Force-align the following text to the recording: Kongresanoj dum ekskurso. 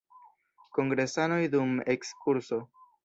Kongresanoj 0.77 1.39
dum 1.57 1.77
ekskurso. 1.95 2.63